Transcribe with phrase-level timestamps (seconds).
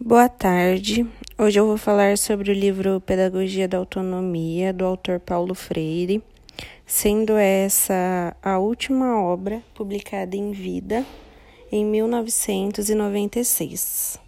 [0.00, 1.06] Boa tarde.
[1.38, 6.20] Hoje eu vou falar sobre o livro Pedagogia da Autonomia, do autor Paulo Freire,
[6.84, 11.06] sendo essa a última obra publicada em vida
[11.70, 14.23] em 1996.